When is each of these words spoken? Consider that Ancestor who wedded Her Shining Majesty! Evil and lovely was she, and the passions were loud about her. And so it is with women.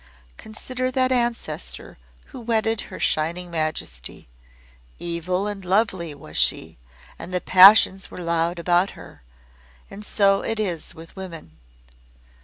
Consider 0.35 0.89
that 0.89 1.11
Ancestor 1.11 1.99
who 2.31 2.39
wedded 2.39 2.81
Her 2.89 2.99
Shining 2.99 3.51
Majesty! 3.51 4.27
Evil 4.97 5.45
and 5.45 5.63
lovely 5.63 6.15
was 6.15 6.37
she, 6.37 6.79
and 7.19 7.31
the 7.31 7.39
passions 7.39 8.09
were 8.09 8.17
loud 8.19 8.57
about 8.57 8.97
her. 8.97 9.21
And 9.91 10.03
so 10.03 10.41
it 10.41 10.59
is 10.59 10.95
with 10.95 11.15
women. 11.15 11.59